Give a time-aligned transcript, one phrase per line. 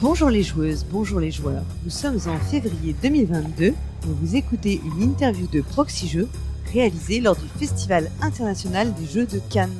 [0.00, 1.64] Bonjour les joueuses, bonjour les joueurs.
[1.82, 6.28] Nous sommes en février 2022 et vous écoutez une interview de Proxy Jeux
[6.72, 9.74] réalisée lors du Festival international des jeux de Cannes.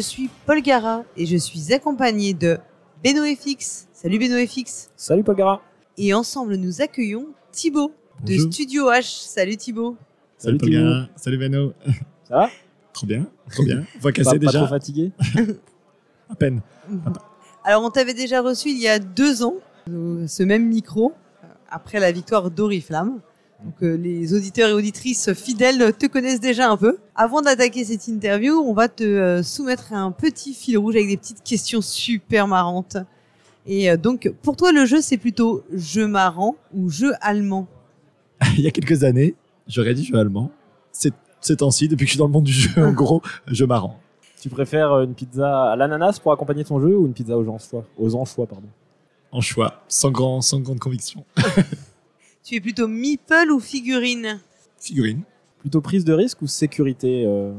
[0.00, 2.58] Suis Paul Gara et je suis accompagné de
[3.04, 3.88] Beno FX.
[3.92, 4.90] Salut Beno FX.
[4.96, 5.62] Salut Paul Gara.
[5.96, 7.92] Et ensemble, nous accueillons Thibaut
[8.24, 8.52] de Bonjour.
[8.52, 9.26] Studio H.
[9.26, 9.96] Salut Thibaut.
[10.38, 10.82] Salut Paul Thibaut.
[10.82, 11.08] Gara.
[11.16, 11.72] Salut Benno.
[12.28, 12.50] Ça va?
[12.92, 13.84] Trop bien, trop bien.
[14.00, 15.12] Voix Pas, cassée pas déjà, trop fatigué?
[16.30, 16.60] À peine.
[17.64, 19.56] Alors, on t'avait déjà reçu il y a deux ans,
[19.90, 21.12] euh, ce même micro,
[21.42, 23.20] euh, après la victoire d'Oriflamme.
[23.64, 26.98] Donc, euh, les auditeurs et auditrices fidèles te connaissent déjà un peu.
[27.14, 31.16] Avant d'attaquer cette interview, on va te euh, soumettre un petit fil rouge avec des
[31.16, 32.96] petites questions super marrantes.
[33.66, 37.68] Et euh, donc, pour toi, le jeu, c'est plutôt jeu marrant ou jeu allemand?
[38.56, 39.34] Il y a quelques années,
[39.68, 40.50] j'aurais dit jeu allemand.
[40.92, 43.66] C'est ces temps-ci, depuis que je suis dans le monde du jeu, en gros, jeu
[43.66, 43.98] marrant.
[44.40, 47.84] Tu préfères une pizza à l'ananas pour accompagner ton jeu ou une pizza aux anchois
[47.98, 48.68] Aux anchois, pardon.
[49.32, 51.24] En choix, sans, grand, sans grande conviction.
[52.44, 54.40] Tu es plutôt meeple ou figurine
[54.78, 55.22] Figurine.
[55.58, 57.52] Plutôt prise de risque ou sécurité euh,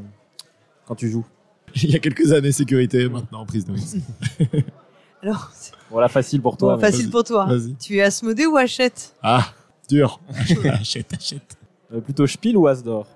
[0.85, 1.25] quand tu joues
[1.75, 3.97] Il y a quelques années, sécurité, maintenant, prise de risque.
[5.21, 6.75] Alors, c'est Voilà, facile pour toi.
[6.75, 7.45] bon, facile pour toi.
[7.45, 7.75] Vas-y.
[7.75, 9.53] Tu es Asmodée ou Hachette Ah,
[9.87, 10.19] dur.
[10.65, 11.57] achète, achète.
[11.93, 13.07] Euh, plutôt Spiel ou Asdor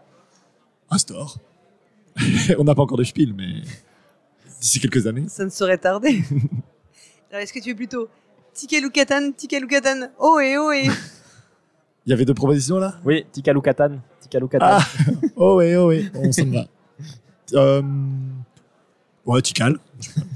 [0.90, 1.38] Astor.
[2.60, 3.62] On n'a pas encore de spiel, mais
[4.62, 5.26] d'ici quelques années.
[5.28, 6.24] Ça ne saurait tarder.
[7.32, 8.08] Alors, est-ce que tu es plutôt
[8.54, 10.88] Ticket ou Catan, Ticket ou Catan Oh et oh et
[12.06, 12.96] Il y avait deux propositions là?
[13.04, 13.98] Oui, Tikalu Katan.
[14.22, 14.68] Tikalu Katan.
[14.70, 14.80] Ah
[15.36, 16.66] Oh oui, oh oui, on s'en va.
[17.54, 17.82] Euh...
[19.26, 19.78] Ouais, Tikal.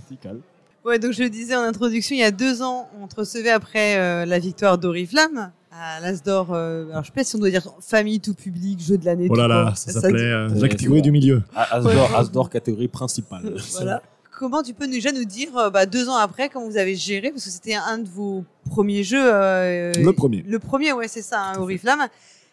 [0.08, 0.40] Tikal.
[0.84, 3.52] Ouais, donc je le disais en introduction, il y a deux ans, on te recevait
[3.52, 6.54] après euh, la victoire d'Oriflamme à l'Asdor.
[6.54, 9.28] euh, alors, je sais pas si on doit dire famille tout public, jeu de l'année.
[9.30, 11.44] Oh là là, ça Ça s'appelait euh, la catégorie du milieu.
[11.56, 12.16] Ah, Asdor, Ouais.
[12.18, 13.54] Asdor catégorie principale.
[13.74, 14.02] Voilà.
[14.40, 17.30] Comment tu peux déjà nous dire, euh, bah, deux ans après, comment vous avez géré?
[17.30, 19.20] Parce que c'était un de vos premiers jeux.
[19.22, 20.46] euh, Le premier.
[20.48, 22.08] Le premier, ouais, c'est ça, hein, Oriflamme.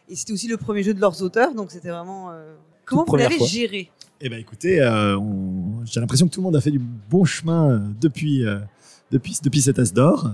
[0.09, 2.33] Et c'était aussi le premier jeu de leurs auteurs, donc c'était vraiment.
[2.33, 2.55] euh,
[2.85, 3.47] Comment vous l'avez fois.
[3.47, 3.89] géré?
[4.21, 7.25] Eh ben écoutez, euh, on- j'ai l'impression que tout le monde a fait du bon
[7.25, 8.45] chemin depuis,
[9.13, 10.31] depuis, depuis cet As d'or.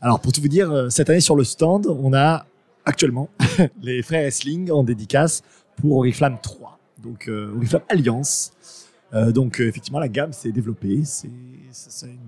[0.00, 2.44] Alors pour tout vous dire, cette année sur le stand, on a
[2.84, 3.28] actuellement
[3.82, 5.42] les frères Essling en dédicace
[5.80, 8.52] pour Oriflamme 3, donc Oriflamme Alliance.
[9.14, 11.02] Euh, donc euh, effectivement, la gamme s'est développée.
[11.04, 11.30] C'est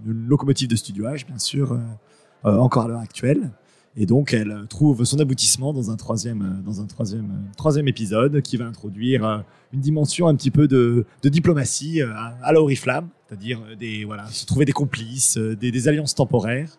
[0.06, 1.78] une locomotive de Studio H, bien sûr, euh,
[2.44, 3.50] encore à l'heure actuelle.
[3.96, 8.56] Et donc, elle trouve son aboutissement dans un troisième, dans un troisième, troisième épisode qui
[8.56, 14.06] va introduire une dimension un petit peu de, diplomatie à, à la Oriflamme, c'est-à-dire des,
[14.30, 16.70] se trouver des complices, des, des alliances temporaires.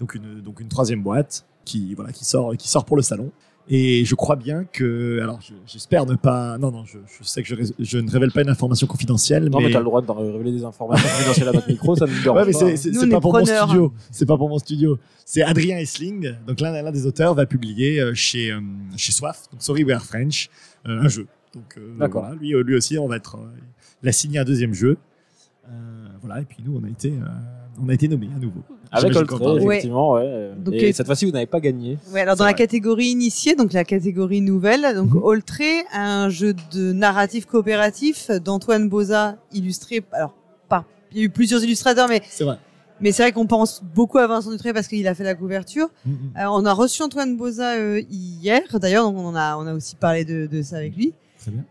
[0.00, 3.32] Donc une, donc une troisième boîte qui, voilà, qui, sort, qui sort pour le salon.
[3.72, 7.42] Et je crois bien que, alors je- j'espère ne pas, non, non, je, je sais
[7.44, 10.10] que je, ne révèle pas une information confidentielle, Non, mais, mais, t'as le droit de
[10.10, 12.58] révéler des informations confidentielles à notre micro, ça ne nous dérange Ouais, mais pas.
[12.58, 13.92] c'est- c'est on pas pour mon studio.
[14.10, 14.98] C'est pas pour mon studio.
[15.24, 16.34] C'est Adrien Essling.
[16.48, 18.60] Donc l'un des auteurs va publier euh, chez euh,
[18.96, 20.50] chez Soif, donc Sorry We Are French,
[20.88, 21.28] euh, un jeu.
[21.54, 23.38] Donc euh, voilà, lui lui aussi on va être.
[24.02, 24.96] il a signé un deuxième jeu.
[25.68, 25.70] Euh,
[26.22, 27.26] voilà et puis nous on a été euh,
[27.80, 28.62] on a été nommé à nouveau.
[28.92, 29.14] Avec.
[29.14, 29.56] Ouais.
[29.64, 30.50] effectivement, ouais.
[30.56, 31.96] Donc, Et euh, cette fois-ci, vous n'avez pas gagné.
[32.12, 35.10] Ouais, alors dans la catégorie initiée, donc la catégorie nouvelle, donc.
[35.22, 40.02] Oltré, un jeu de narratif coopératif d'Antoine Boza, illustré.
[40.12, 40.34] Alors,
[40.68, 42.58] par, il y a eu plusieurs illustrateurs, mais C'est vrai.
[43.00, 45.88] mais c'est vrai qu'on pense beaucoup à Vincent Dutré parce qu'il a fait la couverture.
[46.04, 46.14] Mhm.
[46.38, 49.74] Euh, on a reçu Antoine Boza euh, hier, d'ailleurs, donc on en a on a
[49.74, 51.12] aussi parlé de, de ça avec lui.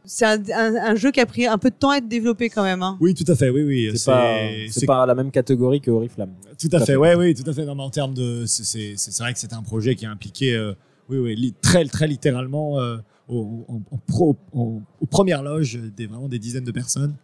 [0.05, 2.49] C'est un, un, un jeu qui a pris un peu de temps à être développé
[2.49, 2.81] quand même.
[2.83, 2.97] Hein.
[2.99, 3.49] Oui, tout à fait.
[3.49, 3.91] Oui, oui.
[3.97, 4.39] C'est pas,
[4.71, 6.33] c'est pas la même catégorie que Oriflamme.
[6.59, 7.65] Tout à fait, ouais, oui, tout à fait.
[7.65, 10.73] Non, mais en termes de, c'est- vrai que c'est un projet qui a impliqué, euh,
[11.09, 12.97] oui, oui, li- très, très littéralement, euh,
[13.27, 17.15] au, en- en pro- en- aux premières loges, des vraiment des dizaines de personnes,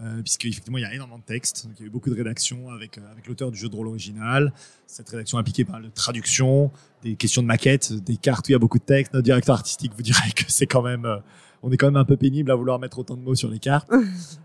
[0.00, 2.08] euh, puisque effectivement il y a énormément de textes, donc il y a eu beaucoup
[2.10, 4.52] de rédaction avec euh, avec l'auteur du jeu de rôle original.
[4.86, 6.70] Cette rédaction impliquée par la traduction,
[7.02, 9.12] des questions de maquettes, des cartes où il y a beaucoup de textes.
[9.12, 11.16] Notre directeur artistique vous dirait que c'est quand même euh,
[11.62, 13.58] on est quand même un peu pénible à vouloir mettre autant de mots sur les
[13.58, 13.90] cartes.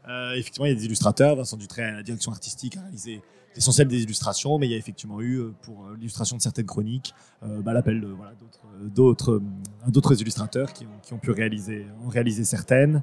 [0.10, 1.38] Euh, effectivement, il y a des illustrateurs.
[1.38, 3.22] Vincent Dutré, à la direction artistique, a réalisé
[3.56, 6.66] l'essentiel des illustrations, mais il y a effectivement eu, euh, pour euh, l'illustration de certaines
[6.66, 8.34] chroniques, euh, bah, l'appel de voilà,
[8.84, 9.42] d'autres,
[10.22, 13.02] illustrateurs qui ont, qui ont pu réaliser, en réaliser certaines.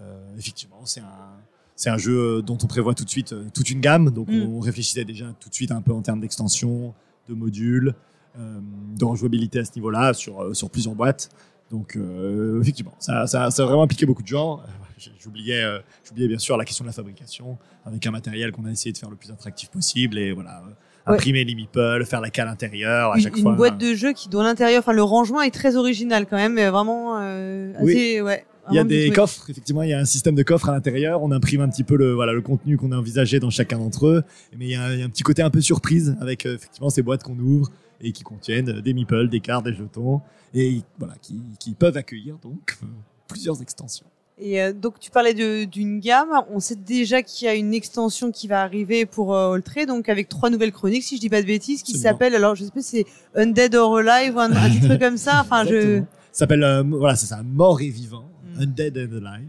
[0.00, 1.38] Euh, effectivement, c'est un,
[1.76, 4.42] c'est un jeu dont on prévoit tout de suite toute une gamme, donc Mm.
[4.42, 6.94] on réfléchissait déjà tout de suite un peu en termes d'extension,
[7.28, 7.94] de modules,
[8.38, 8.60] euh,
[8.98, 11.28] de rejouabilité à ce niveau-là sur, sur plusieurs boîtes.
[11.72, 14.60] Donc, euh, effectivement, ça, ça, ça a vraiment impliqué beaucoup de gens.
[14.60, 18.66] Euh, j'oubliais, euh, j'oubliais bien sûr la question de la fabrication avec un matériel qu'on
[18.66, 20.62] a essayé de faire le plus attractif possible et voilà.
[21.06, 21.14] Ouais.
[21.14, 23.54] Imprimer les meeples, faire la cale intérieure à Une, chaque une fois.
[23.54, 26.68] boîte de jeu qui, dans l'intérieur, enfin, le rangement est très original quand même, mais
[26.68, 27.92] vraiment euh, Oui.
[27.92, 28.44] assez, ouais.
[28.70, 31.22] Il y a des coffres, effectivement, il y a un système de coffres à l'intérieur.
[31.22, 34.06] On imprime un petit peu le, voilà, le contenu qu'on a envisagé dans chacun d'entre
[34.06, 34.22] eux.
[34.56, 36.54] Mais il y, a, il y a un petit côté un peu surprise avec euh,
[36.54, 37.70] effectivement ces boîtes qu'on ouvre
[38.00, 40.20] et qui contiennent euh, des meeples, des cartes, des jetons
[40.54, 42.86] et voilà, qui, qui peuvent accueillir donc euh,
[43.26, 44.06] plusieurs extensions.
[44.38, 46.30] Et euh, donc, tu parlais d'une gamme.
[46.50, 50.28] On sait déjà qu'il y a une extension qui va arriver pour euh, donc avec
[50.28, 52.82] trois nouvelles chroniques, si je dis pas de bêtises, qui s'appellent, alors je sais pas
[52.82, 55.40] si c'est Undead or Alive ou un, un titre comme ça.
[55.40, 56.00] Enfin, je.
[56.32, 58.24] Ça s'appelle euh, voilà, c'est ça, mort et vivant.
[58.58, 59.48] Undead and alive.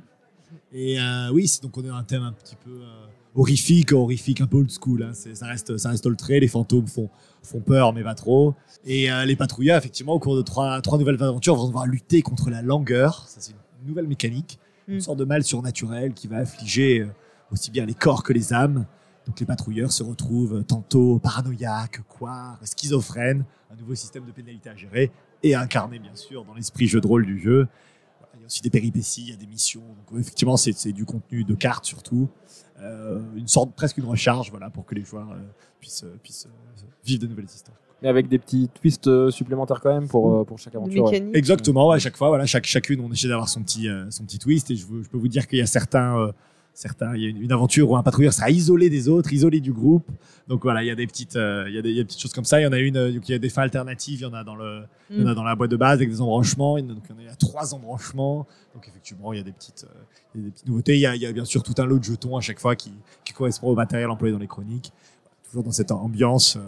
[0.71, 3.05] Et euh, oui, donc on est dans un thème un petit peu euh,
[3.35, 5.03] horrifique, horrifique, un peu old school.
[5.03, 5.13] Hein.
[5.13, 6.39] Ça reste, ça reste Oltré.
[6.39, 7.09] Les fantômes font
[7.41, 8.55] font peur, mais pas trop.
[8.85, 12.21] Et euh, les patrouilleurs, effectivement, au cours de trois trois nouvelles aventures, vont devoir lutter
[12.21, 13.25] contre la langueur.
[13.27, 15.01] Ça, c'est une nouvelle mécanique, une Mm.
[15.01, 17.07] sorte de mal surnaturel qui va affliger euh,
[17.51, 18.85] aussi bien les corps que les âmes.
[19.25, 24.75] Donc les patrouilleurs se retrouvent tantôt paranoïaques, quoi, schizophrènes, un nouveau système de pénalité à
[24.75, 25.11] gérer
[25.41, 27.67] et à incarner bien sûr dans l'esprit jeu de rôle du jeu.
[28.53, 29.81] Aussi des péripéties, il y a des missions.
[29.81, 32.29] Donc ouais, effectivement, c'est c'est du contenu de cartes surtout,
[32.81, 35.37] Euh, une sorte presque une recharge, voilà, pour que les joueurs euh,
[35.79, 37.77] puissent euh, puissent euh, vivre de nouvelles histoires.
[38.01, 41.05] Mais avec des petits twists euh, supplémentaires quand même pour, euh, pour chaque aventure.
[41.05, 41.29] ouais.
[41.33, 44.25] Exactement, ouais, à chaque fois, voilà, chaque, chacune, on essaie d'avoir son petit, euh, son
[44.25, 44.69] petit twist.
[44.71, 46.31] Et je, peux vous dire qu'il y a certains, euh,
[46.73, 49.59] certains, il y a une, une aventure où un patrouilleur sera isolé des autres, isolé
[49.59, 50.09] du groupe.
[50.47, 52.03] Donc voilà, il y a des petites, euh, il y a des, il y a
[52.03, 52.59] des petites choses comme ça.
[52.59, 54.19] Il y en a une, euh, donc il y a des fins alternatives.
[54.19, 55.35] Il y en a dans le, il y en a Mm.
[55.35, 56.77] dans la boîte de base avec des embranchements.
[56.77, 58.47] Il y en a, donc il y en a, il y a trois embranchements.
[58.73, 60.03] Donc effectivement, il y a des petites, euh,
[60.35, 60.95] il y a des petites nouveautés.
[60.95, 62.59] Il y a, il y a bien sûr tout un lot de jetons à chaque
[62.59, 62.91] fois qui,
[63.23, 64.91] qui correspond au matériel employé dans les chroniques.
[65.45, 66.55] Toujours dans cette ambiance.
[66.57, 66.61] euh,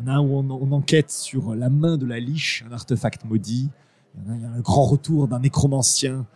[0.00, 2.64] il y en a un où on, on enquête sur la main de la liche,
[2.68, 3.68] un artefact maudit.
[4.16, 6.26] Il y en a, il y a un grand retour d'un nécromancien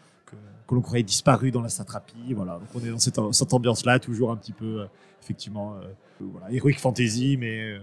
[0.69, 2.33] que, l'on croyait disparu dans la satrapie.
[2.35, 4.85] Voilà, donc on est dans cette, cette ambiance-là, toujours un petit peu, euh,
[5.23, 7.79] effectivement, euh, voilà, heroic fantasy, mais euh,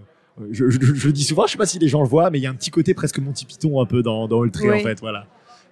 [0.51, 2.39] je, je- je le dis souvent, je sais pas si les gens le voient, mais
[2.39, 4.79] il y a un petit côté presque Monty Python un peu dans, dans Oltré, Oui.
[4.79, 5.25] en fait, voilà.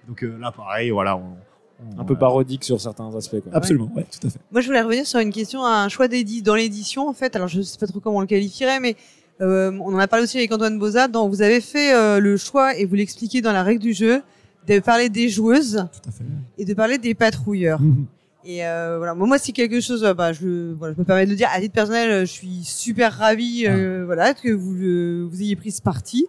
[0.08, 3.40] Donc euh, là, pareil, voilà, on, Un peu parodique sur certains aspects.
[3.40, 3.52] Quoi.
[3.54, 4.38] Absolument, ouais, tout à fait.
[4.52, 7.34] Moi, je voulais revenir sur une question, un choix d'édit dans l'édition, en fait.
[7.36, 8.96] Alors, je sais pas trop comment on le qualifierait, mais
[9.40, 11.08] euh, on en a parlé aussi avec Antoine Bozat.
[11.08, 14.22] Dans, vous avez fait euh, le choix, et vous l'expliquez dans la règle du jeu,
[14.66, 16.24] de parler des joueuses Tout à fait.
[16.58, 17.80] et de parler des patrouilleurs.
[17.80, 18.06] Mhm.
[18.44, 21.26] Et euh, voilà, moi, moi c'est quelque chose, euh, bah, je, voilà, je me permets
[21.26, 24.74] de le dire, à titre personnel, euh, je suis super ravie, euh, voilà, que vous,
[24.76, 26.26] euh, vous ayez pris ce parti.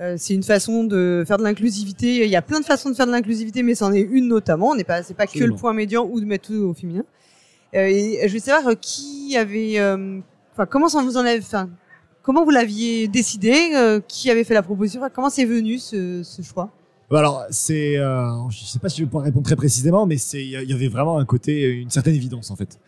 [0.00, 2.24] Euh, c'est une façon de faire de l'inclusivité.
[2.24, 4.70] Il y a plein de façons de faire de l'inclusivité, mais c'en est une notamment.
[4.70, 7.04] On n'est pas, c'est pas que le point médian ou de mettre tout au féminin.
[7.74, 10.18] Euh, et je veux savoir qui avait, euh,
[10.52, 11.68] enfin, comment ça vous en avez, enfin,
[12.22, 16.40] comment vous l'aviez décidé, euh, qui avait fait la proposition, comment c'est venu ce, ce
[16.42, 16.70] choix?
[17.10, 20.48] Alors, c'est, euh, je sais pas si je vais pouvoir répondre très précisément, mais il
[20.50, 22.78] y avait vraiment un côté, une certaine évidence en fait.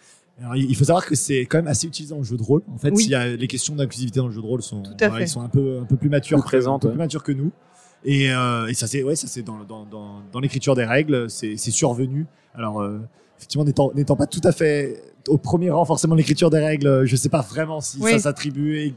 [0.40, 2.62] Alors, il faut savoir que c'est quand même assez utilisé dans le jeu de rôle.
[2.74, 3.04] En fait, Oui.
[3.04, 4.82] il y a les questions d'inclusivité dans le jeu de rôle sont,
[5.20, 6.90] ils sont un peu, un peu plus matures, Plus que- présentes, ouais.
[6.90, 7.52] plus matures que nous.
[8.04, 11.30] Et, euh, et ça c'est, ouais, ça c'est dans, dans, dans, dans l'écriture des règles,
[11.30, 12.26] c'est, c'est survenu.
[12.54, 13.00] Alors, euh,
[13.38, 17.16] effectivement, n'étant, n'étant pas tout à fait au premier rang forcément l'écriture des règles, je
[17.16, 18.12] sais pas vraiment si Oui.
[18.12, 18.92] ça s'attribue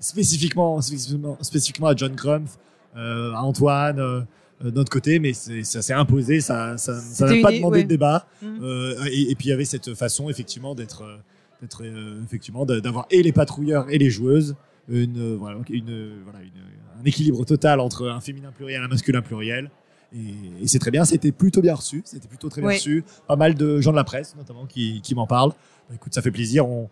[0.00, 2.58] spécifiquement, spécifiquement, spécifiquement à John Crumpf, euh,
[2.96, 3.98] à Antoine.
[3.98, 4.20] euh,
[4.64, 7.78] euh, de notre côté, mais ça s'est imposé, ça ça ça C'était n'a pas demandé
[7.80, 7.82] ouais.
[7.84, 8.26] de débat.
[8.40, 8.58] Mhm.
[8.62, 11.16] Euh, et, et puis il y avait cette façon effectivement d'être, euh,
[11.60, 14.56] d'être euh, effectivement d'avoir et les patrouilleurs et les joueuses,
[14.88, 18.84] une, euh, voilà, une, euh, voilà, une- un équilibre total entre un féminin pluriel et
[18.86, 19.70] un masculin pluriel.
[20.14, 23.04] Et, et c'est très bien, c'était plutôt bien reçu, c'était plutôt très bien reçu.
[23.28, 25.50] Pas mal de gens de la presse notamment qui, qui m'en parlent.
[25.90, 26.64] Bah, écoute, ça fait plaisir.
[26.64, 26.86] Euh,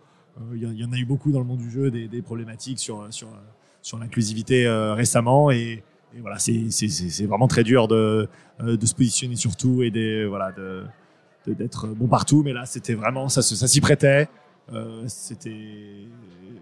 [0.53, 2.07] Il y, en- il y en a eu beaucoup dans le monde du jeu, des,
[2.07, 3.29] des problématiques sur, sur,
[3.81, 5.49] sur l'inclusivité euh, récemment.
[5.49, 5.81] Et,
[6.15, 8.29] et voilà, c'est vraiment très dur de,
[8.61, 10.83] euh, de se positionner sur tout et des, voilà, de,
[11.47, 12.41] de- d'être bon partout.
[12.43, 14.27] Mais là, c'était vraiment, ça, ça s'y prêtait.
[14.73, 15.51] Euh, c'était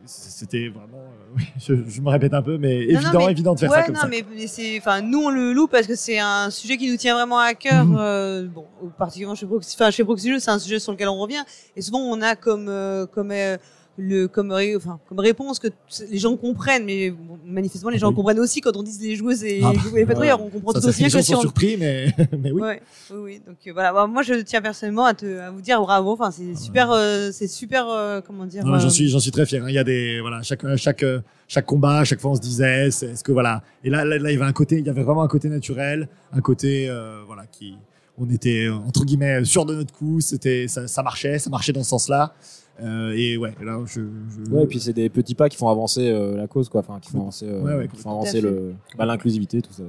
[0.06, 3.32] c'était vraiment, euh, oui, je, je me répète un peu, mais Non, non, évident, mais-
[3.32, 4.08] évident de faire ouais, ça comme non, ça.
[4.08, 6.98] mais, mais c'est, enfin, nous on le loue parce que c'est un sujet qui nous
[6.98, 7.86] tient vraiment à cœur.
[7.86, 7.96] Mhm.
[7.98, 8.66] euh, bon,
[8.98, 10.04] particulièrement chez enfin chez
[10.40, 11.44] c'est un sujet sur lequel on revient.
[11.78, 13.58] Et souvent on a comme euh, comme euh,
[13.98, 15.68] le comme ré- enfin comme réponse que
[16.10, 18.16] les gens comprennent, mais bon, manifestement les gens Oui.
[18.16, 20.84] comprennent aussi quand on dit les joueuses et Ah, les patrouilleurs, on comprend Ça, tout
[20.86, 22.08] ça aussi bien que si on surpris, mais,
[22.40, 22.62] mais oui.
[22.62, 22.82] Ouais,
[23.12, 23.42] oui, oui.
[23.46, 26.14] Donc euh, voilà, Bah, moi je tiens personnellement à, te, à vous dire bravo.
[26.14, 28.64] Enfin, c'est super, euh, c'est super, euh, comment dire.
[28.66, 29.64] Ah Non, euh, J'en suis, j'en suis très fier.
[29.64, 29.70] hein.
[29.70, 32.42] Il y a des, voilà, chaque, chaque, euh, chaque combat, à chaque fois on se
[32.42, 33.62] disait, est-ce que voilà.
[33.84, 35.50] Et là, là, là, il y avait un côté, il y avait vraiment un côté
[35.50, 37.76] naturel, un côté, euh, voilà, qui,
[38.18, 40.22] on était euh, entre guillemets sûr de notre coup.
[40.22, 42.34] C'était, ça, ça marchait, ça marchait dans ce sens-là.
[42.82, 45.70] Euh, et ouais, là, je, je- Ouais, et puis c'est des petits pas qui font
[45.70, 46.82] avancer euh, la cause, quoi.
[46.82, 49.84] Enfin, qui font avancer, euh, Ouais, ouais, qui font avancer le, bah, l'inclusivité, tout ça,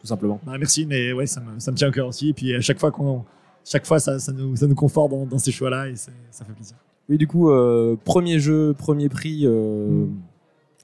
[0.00, 0.40] tout simplement.
[0.46, 2.28] Bah, merci, mais ouais, ça me, ça me tient au cœur aussi.
[2.28, 3.24] Et puis à chaque fois qu'on,
[3.64, 6.10] chaque fois, ça, ça, nous, ça nous conforte dans, dans ces choix-là et ça
[6.44, 6.76] fait plaisir.
[7.08, 10.14] Oui, du coup, euh, premier jeu, premier prix euh, Mm.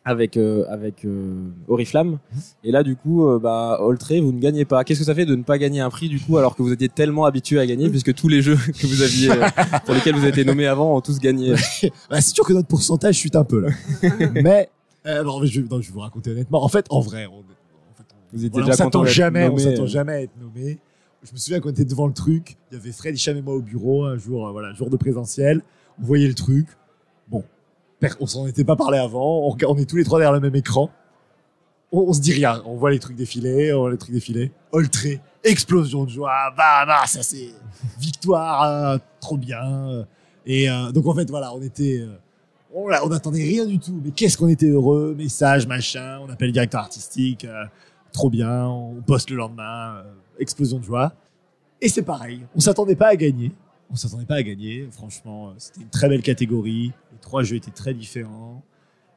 [0.04, 2.10] Avec, euh, avec euh, Oriflamme.
[2.10, 2.38] Mm.
[2.64, 4.84] Et là, du coup, euh, bah, Oltré, vous ne gagnez pas.
[4.84, 6.72] Qu'est-ce que ça fait de ne pas gagner un prix, du coup, alors que vous
[6.72, 9.46] étiez tellement habitué à gagner, puisque tous les jeux que vous aviez, euh,
[9.84, 11.54] pour lesquels vous avez été nommé avant, ont tous gagné
[12.10, 13.68] Bah, c'est sûr que notre pourcentage chute un peu là.
[14.34, 14.68] mais
[15.06, 16.64] euh, non, mais je, non, je vais vous raconter honnêtement.
[16.64, 17.42] En fait, en vrai, on, en
[17.94, 19.86] fait, on- Vous étiez voilà, déjà on s'attend jamais, on s'attend euh.
[19.86, 20.78] jamais à être nommé.
[21.22, 23.42] Je me souviens quand on était devant le truc, il y avait Fred Hicham et
[23.42, 25.62] moi au bureau un jour, euh, voilà, jour de présentiel.
[25.98, 26.66] On voyait le truc.
[28.20, 29.48] On s'en était pas parlé avant.
[29.66, 30.90] On, est tous les trois derrière le même écran.
[31.92, 32.62] On, on se dit rien.
[32.66, 34.52] On voit les trucs défiler, on voit les trucs défiler.
[34.72, 36.52] Oltré, explosion de joie.
[36.56, 37.48] Bah, bah, ça c'est
[37.98, 40.06] victoire, euh, trop bien.
[40.46, 42.00] Et euh, donc en fait, voilà, on était.
[42.00, 42.16] euh,
[42.74, 43.98] on, on attendait rien du tout.
[44.04, 45.14] Mais qu'est-ce qu'on était heureux.
[45.16, 46.18] Message, machin.
[46.22, 47.44] On appelle le directeur artistique.
[47.46, 47.64] euh,
[48.12, 48.66] trop bien.
[48.66, 50.02] On poste le lendemain.
[50.38, 51.12] explosion de joie.
[51.80, 52.42] Et c'est pareil.
[52.54, 53.52] On s'attendait pas à gagner.
[53.90, 54.88] On s'attendait pas à gagner.
[54.90, 56.92] Franchement, c'était une très belle catégorie.
[57.24, 58.62] Trois jeux étaient très différents.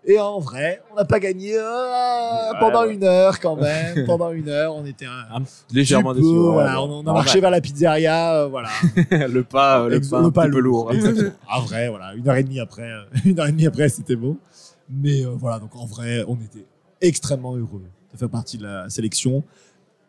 [0.05, 2.93] Et en vrai, on n'a pas gagné euh, Ouais, pendant ouais.
[2.93, 4.05] une heure quand même.
[4.07, 6.39] pendant une heure, on était un, Un légèrement petit peu, déçu.
[6.39, 6.83] ouais, voilà, bon.
[6.83, 8.35] on, on a En marché vers la pizzeria.
[8.43, 8.69] euh, voilà.
[9.27, 10.91] le pas, euh, le Ex- pas un petit peu lourd.
[11.51, 14.15] En vrai, voilà, une heure et demie après, euh, une heure et demie après, c'était
[14.15, 14.37] beau.
[14.89, 16.65] Mais euh, voilà, donc en vrai, on était
[17.01, 17.83] extrêmement heureux
[18.13, 19.43] de faire partie de la sélection.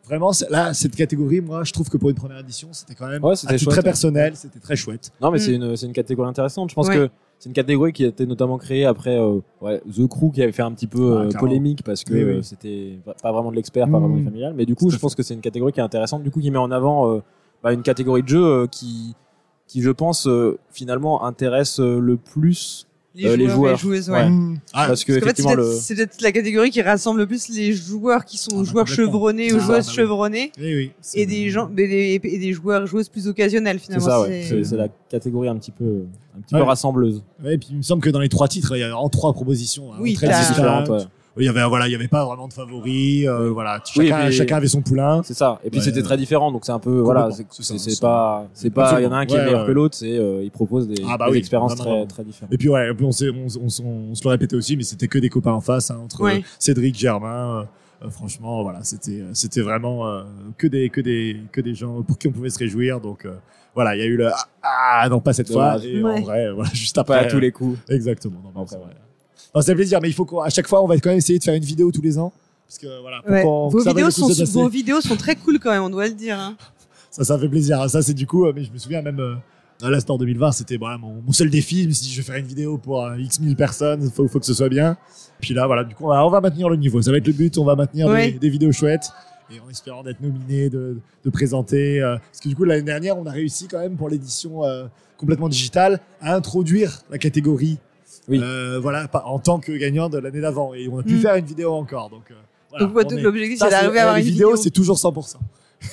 [0.05, 3.23] Vraiment, là, cette catégorie, moi, je trouve que pour une première édition, c'était quand même
[3.23, 5.11] Ouais, très personnel, c'était très chouette.
[5.21, 5.41] Non, mais Mm.
[5.41, 6.69] c'est une, c'est une catégorie intéressante.
[6.69, 6.95] Je pense Ouais.
[6.95, 10.43] que c'est une catégorie qui a été notamment créée après euh, ouais, The Crew qui
[10.43, 12.29] avait fait un petit peu Ah, euh, polémique parce que Oui, oui.
[12.31, 14.53] euh, c'était pas vraiment de l'expert, pas vraiment du familial.
[14.55, 16.51] Mais du coup, je pense que c'est une catégorie qui est intéressante, du coup, qui
[16.51, 17.19] met en avant euh,
[17.63, 19.15] bah, une catégorie de jeu qui,
[19.67, 20.27] qui, je pense,
[20.69, 22.87] finalement intéresse le plus
[23.25, 23.77] Euh, les et joueurs.
[23.77, 24.17] joueuses, ouais.
[24.19, 24.29] Ouais.
[24.29, 24.59] Mmh.
[24.73, 26.81] Ah, parce que Parce qu'en fait, c'est effectivement peut-être le c'est peut-être la catégorie qui
[26.81, 29.91] rassemble le plus les joueurs qui sont Ah, bah, joueurs chevronnés ou Ah, joueuses bah
[29.91, 29.95] oui.
[29.95, 33.85] chevronnées oui, oui, et des gens mais des, et des joueurs joueuses plus occasionnels c'est
[33.85, 34.05] finalement.
[34.05, 34.43] ça, ouais.
[34.47, 36.03] C'est c'est la catégorie un petit peu,
[36.37, 36.65] un petit peu Ouais.
[36.67, 37.23] rassembleuse.
[37.43, 39.09] Ouais, et puis il me semble que dans les trois titres, il y a en
[39.09, 39.91] trois propositions.
[39.91, 41.05] hein, Oui, très t'as-
[41.39, 43.25] Il y avait voilà, il y avait pas vraiment de favoris.
[43.27, 45.21] euh, voilà, chacun, chacun avait son poulain.
[45.23, 45.59] C'est ça.
[45.63, 45.85] Et puis Ouais.
[45.85, 49.11] c'était très différent, donc c'est un peu voilà, c'est pas, c'est pas, il y en
[49.11, 49.67] a un qui est meilleur ouais.
[49.67, 52.23] que l'autre, c'est euh, il propose des, Ah bah des oui, expériences vraiment, très très
[52.23, 52.53] différentes.
[52.53, 55.07] Et puis ouais, on, s'est- on, on, on- on se le répétait aussi, mais c'était
[55.07, 57.61] que des copains en face hein, entre euh, Cédric, Germain.
[57.61, 57.63] euh,
[58.05, 60.23] euh, franchement, voilà, c'était euh, c'était vraiment euh,
[60.57, 63.01] que des que des que des gens pour qui on pouvait se réjouir.
[63.01, 63.33] Donc euh,
[63.75, 65.77] voilà, il y a eu le ah, ah, non pas cette fois.
[65.83, 66.19] Et Ouais.
[66.19, 67.19] en vrai, voilà, juste Pas après.
[67.19, 67.77] à tous les coups.
[67.89, 68.41] exactement.
[68.55, 68.77] Non, Après,
[69.55, 71.43] Non, c'est plaisir, mais il faut qu'à chaque fois, on va quand même essayer de
[71.43, 72.31] faire une vidéo tous les ans.
[72.67, 73.43] Parce que voilà, Ouais.
[73.43, 76.37] Vos, que ça vidéos sont, vos vidéos très cool quand même, on doit le dire.
[76.39, 76.55] hein.
[77.11, 77.81] Ça, ça fait plaisir.
[77.81, 77.87] hein.
[77.87, 79.33] Ça, c'est du coup, euh, mais je me souviens même euh,
[79.81, 81.81] à l'Astor 2020, c'était voilà, mon, mon seul défi.
[81.83, 84.27] Je me suis dit, je vais faire une vidéo pour euh, X mille personnes, faut,
[84.27, 84.95] faut que ce soit bien.
[85.41, 87.01] Puis là, voilà, du coup, on va, on va maintenir le niveau.
[87.01, 88.33] Ça va être le but, on va maintenir Ouais.
[88.33, 89.09] des, des vidéos chouettes.
[89.51, 91.99] Et en espérant d'être nominé, de, de présenter.
[91.99, 94.85] euh, parce que du coup, l'année dernière, on a réussi quand même pour l'édition euh,
[95.17, 97.79] complètement digitale à introduire la catégorie.
[98.29, 98.39] Oui.
[98.41, 100.73] euh, voilà, en tant que gagnant de l'année d'avant.
[100.73, 101.19] Et on a pu Mm.
[101.21, 102.09] faire une vidéo encore.
[102.09, 104.55] Donc, euh, voilà, Donc l'objectif c'est d'arriver à avoir une vidéo.
[104.55, 105.37] c'est toujours 100%.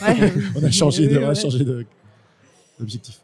[0.02, 0.32] Ouais.
[0.56, 1.34] On a changé de, Oui, on a ouais.
[1.34, 1.86] changé de,
[2.78, 3.20] d'objectif.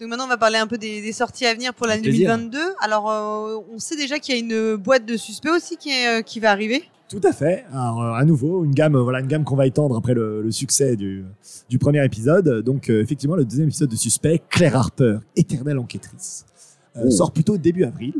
[0.00, 2.28] Donc maintenant, on va parler un peu des, des sorties à venir pour l'année plaisir.
[2.36, 2.58] 2022.
[2.82, 6.18] Alors, euh, on sait déjà qu'il y a une boîte de suspects aussi qui, est,
[6.18, 6.82] euh, qui va arriver.
[7.08, 7.64] Tout à fait.
[7.72, 10.50] Alors, euh, à nouveau, une gamme, voilà, une gamme qu'on va étendre après le, le
[10.50, 11.24] succès du,
[11.70, 12.62] du premier épisode.
[12.62, 16.44] Donc, effectivement, le deuxième épisode de Suspect, Claire Harper, éternelle enquêtrice,
[16.98, 17.10] Oh.
[17.10, 18.14] sort plutôt début avril.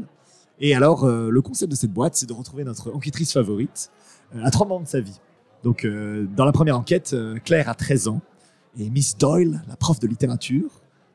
[0.60, 3.90] Et alors, euh, le concept de cette boîte, c'est de retrouver notre enquêtrice favorite
[4.34, 5.20] euh, à trois moments de sa vie.
[5.62, 8.20] Donc, euh, dans la première enquête, Claire a 13 ans
[8.78, 10.70] et Miss Doyle, la prof de littérature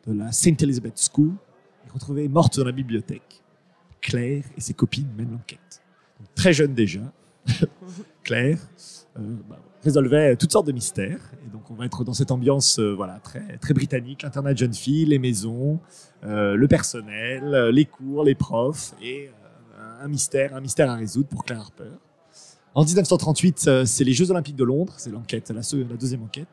[0.08, 0.62] de la St.
[0.62, 1.32] Elizabeth School,
[1.86, 3.44] est retrouvée morte dans la bibliothèque.
[4.02, 5.82] Claire et ses copines mènent l'enquête.
[6.36, 7.02] Très jeune déjà,
[8.24, 8.60] Claire
[9.16, 11.20] bah, résolvait toutes sortes de mystères.
[11.46, 14.58] Et donc, on va être dans cette ambiance euh, voilà, très, très britannique, l'internat de
[14.58, 15.80] jeunes filles, les maisons,
[16.24, 20.96] euh, le personnel, euh, les cours, les profs, et euh, un mystère, un mystère à
[20.96, 21.92] résoudre pour Claire Harper.
[22.74, 26.48] En 1938, euh, c'est les Jeux Olympiques de Londres, c'est l'enquête, la, la deuxième enquête.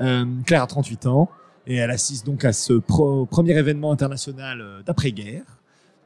[0.00, 1.28] Euh, Claire a 38 ans
[1.66, 5.42] et elle assiste donc à ce premier événement international euh, d'après-guerre.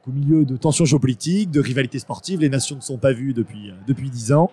[0.09, 3.71] Au milieu de tensions géopolitiques, de rivalités sportives, les nations ne sont pas vues depuis,
[3.71, 4.51] euh, depuis 10 ans.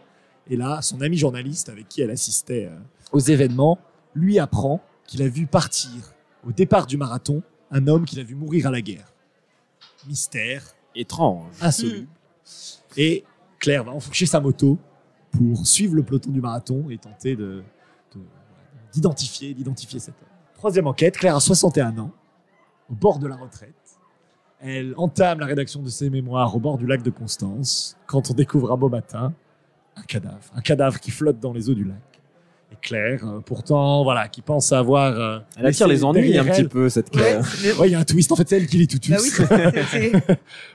[0.50, 2.78] Et là, son ami journaliste avec qui elle assistait euh,
[3.12, 3.80] aux événements
[4.16, 6.14] lui apprend qu'il a vu partir
[6.46, 9.14] au départ du marathon un homme qu'il a vu mourir à la guerre.
[10.08, 10.64] Mystère,
[10.96, 11.54] Étrange.
[11.62, 12.08] insoluble.
[12.98, 13.24] Et
[13.60, 14.78] Claire va enfourcher sa moto
[15.32, 17.64] pour suivre le peloton du marathon et tenter de,
[18.14, 18.22] de-
[18.92, 20.28] d'identifier, d'identifier cet homme.
[20.56, 22.12] Troisième enquête, Claire a 61 ans,
[22.90, 23.74] au bord de la retraite.
[24.60, 28.34] Elle entame la rédaction de ses mémoires au bord du lac de Constance quand on
[28.34, 29.34] découvre un beau matin
[29.96, 31.98] un cadavre, un cadavre qui flotte dans les eaux du lac.
[32.72, 35.18] et Claire, euh, pourtant, voilà, qui pense avoir.
[35.20, 37.46] euh, Elle attire les ennuis un petit peu, cette Claire.
[37.80, 38.32] Ouais, il y a un twist.
[38.32, 40.12] En fait, c'est elle qui les tout bah oui, c'est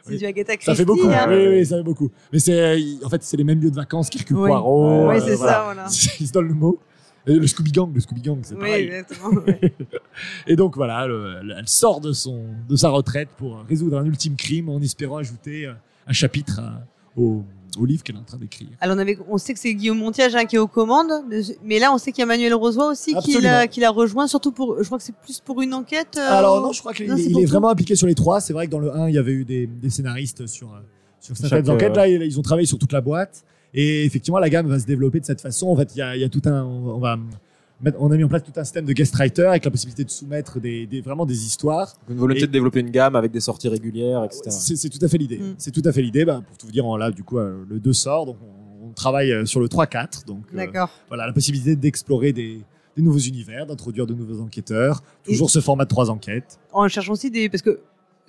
[0.08, 0.16] Oui.
[0.18, 0.66] du Agatha Christie.
[0.66, 1.08] Ça fait beaucoup.
[1.08, 1.26] hein.
[1.28, 2.10] Oui, oui, ça fait beaucoup.
[2.32, 4.46] Mais c'est, euh, en fait, c'est les mêmes lieux de vacances qui Oui.
[4.48, 5.08] Poirot.
[5.08, 5.52] Oui, euh, c'est voilà.
[5.52, 5.86] ça, voilà.
[6.20, 6.78] Ils se donnent le mot.
[7.26, 8.84] Et le Scooby Gang, le Scooby Gang, c'est Oui, pareil.
[8.86, 9.42] exactement.
[9.42, 9.74] ouais.
[10.46, 14.04] Et donc voilà, le- elle elle sort de son de sa retraite pour résoudre un
[14.06, 15.72] ultime crime en espérant ajouter euh,
[16.06, 16.80] un chapitre à-
[17.20, 17.42] au,
[17.78, 18.68] au livre qu'elle est en train d'écrire.
[18.80, 21.12] Alors on, avait, on sait que c'est Guillaume Montiage hein, qui est aux commandes,
[21.64, 24.26] mais là on sait qu'il y a Manuel Rosoy aussi qui l'a, qui l'a rejoint,
[24.26, 26.16] surtout pour, je crois que c'est plus pour une enquête.
[26.18, 28.40] euh, Alors non, je crois qu'il non, il est vraiment impliqué sur les trois.
[28.40, 30.78] C'est vrai que dans le 1, il y avait eu des, des scénaristes sur, euh,
[31.20, 31.92] sur certaines Chaque, enquêtes.
[31.92, 33.44] euh, Là, ils ils ont travaillé sur toute la boîte.
[33.74, 35.68] Et effectivement, la gamme va se développer de cette façon.
[35.68, 36.62] En fait, il y a, il y a tout un...
[36.64, 37.18] On, va
[37.98, 40.10] on a mis en place tout un système de guest writer avec la possibilité de
[40.10, 41.94] soumettre des, des- vraiment des histoires.
[42.08, 44.42] Une volonté Et- de développer une gamme avec des sorties régulières, etc.
[44.50, 45.38] C'est c'est tout à fait l'idée.
[45.38, 45.54] Mm.
[45.58, 46.24] C'est tout à fait l'idée.
[46.24, 48.26] Bah, pour tout vous dire, là, du coup, euh, le 2 sort.
[48.26, 48.36] Donc,
[48.82, 50.24] on, on travaille euh, sur le 3-4.
[50.26, 50.90] Donc, euh, D'accord.
[51.08, 52.60] voilà, la possibilité d'explorer des,
[52.96, 55.02] des nouveaux univers, d'introduire de nouveaux enquêteurs.
[55.24, 56.58] Toujours ce format de trois enquêtes.
[56.72, 57.80] En cherchant aussi des, parce que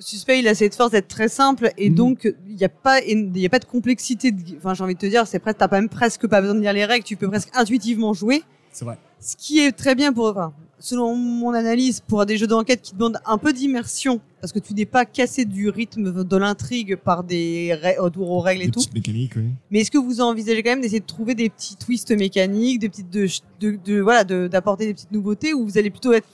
[0.01, 1.95] Suspect, il a cette force d'être très simple et Mhm.
[1.97, 4.31] donc il n'y a pas, il y a pas de complexité.
[4.31, 6.55] de- Enfin, j'ai envie de te dire, c'est presque, t'as pas même presque pas besoin
[6.55, 8.41] de lire les règles, tu peux presque intuitivement jouer.
[8.71, 8.97] C'est vrai.
[9.19, 12.93] Ce qui est très bien pour, enfin, selon mon analyse, pour des jeux d'enquête qui
[12.95, 17.23] demandent un peu d'immersion, parce que tu n'es pas cassé du rythme de l'intrigue par
[17.25, 18.79] des autour aux règles et Des tout.
[18.79, 19.49] petites mécaniques, oui.
[19.71, 22.87] Mais est-ce que vous envisagez quand même d'essayer de trouver des petits twists mécaniques, des
[22.89, 23.27] petites de,
[23.59, 26.27] de, de- voilà, de- d'apporter des petites nouveautés, ou vous allez plutôt être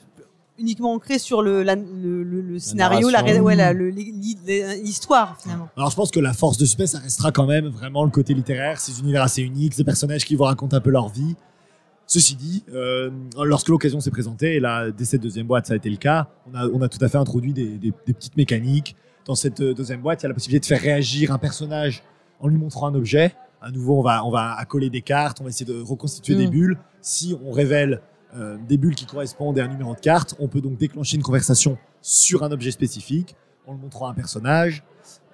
[0.60, 3.56] uniquement ancré sur le, la- le, le- le scénario, la, ouais,
[4.84, 5.70] l'histoire finalement?
[5.76, 8.34] Alors je pense que la force de Suspect, ça restera quand même vraiment le côté
[8.34, 11.36] littéraire, ces univers assez uniques, ces personnages qui vous racontent un peu leur vie.
[12.08, 13.10] Ceci dit, euh,
[13.44, 16.28] lorsque l'occasion s'est présentée, et là, dès cette deuxième boîte, ça a été le cas,
[16.52, 18.96] on a, on a tout à fait introduit des, des- des petites mécaniques.
[19.26, 22.04] Dans cette euh, deuxième boîte, il y a la possibilité de faire réagir un personnage
[22.40, 23.34] en lui montrant un objet.
[23.62, 26.38] À nouveau, on va, on va accoler des cartes, on va essayer de reconstituer Mm.
[26.38, 26.78] des bulles.
[27.02, 28.02] Si on révèle
[28.36, 31.24] euh, des bulles qui correspondent à un numéro de carte, on peut donc déclencher une
[31.24, 33.36] conversation sur un objet spécifique
[33.68, 34.84] en le montrant à un personnage.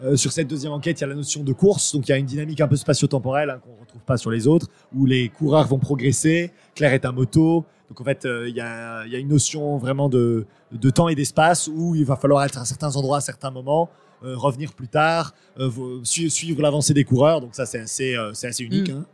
[0.03, 2.13] Euh, sur cette deuxième enquête, il y a la notion de course, donc il y
[2.13, 5.05] a une dynamique un peu spatio-temporelle hein, qu'on ne retrouve pas sur les autres, où
[5.05, 6.51] les coureurs vont progresser.
[6.75, 9.27] Claire est à moto, donc en fait, euh, il y, a, il y a une
[9.29, 13.17] notion vraiment de, de temps et d'espace où il va falloir être à certains endroits
[13.17, 13.89] à certains moments,
[14.23, 15.33] euh, revenir plus tard,
[16.03, 17.41] su- suivre l'avancée des coureurs.
[17.41, 18.15] Donc ça, c'est assez,
[18.63, 18.89] unique.
[18.89, 19.05] hein.